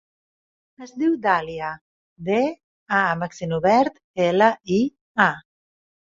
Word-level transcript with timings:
Es 0.85 0.91
diu 1.01 1.17
Dàlia: 1.25 1.67
de, 2.29 2.37
a 2.99 3.01
amb 3.09 3.25
accent 3.25 3.53
obert, 3.57 3.99
ela, 4.29 4.47
i, 4.77 4.79
a. 5.27 5.33